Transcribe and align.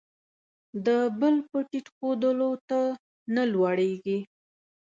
د 0.85 0.87
بل 1.19 1.35
په 1.49 1.57
ټیټ 1.69 1.85
ښودلو، 1.95 2.51
ته 2.69 2.79
نه 3.35 3.43
لوړېږې. 3.53 4.19